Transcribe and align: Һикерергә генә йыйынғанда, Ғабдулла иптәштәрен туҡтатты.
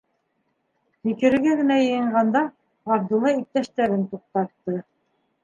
Һикерергә 1.07 1.53
генә 1.59 1.77
йыйынғанда, 1.81 2.43
Ғабдулла 2.93 3.35
иптәштәрен 3.43 4.09
туҡтатты. 4.17 4.81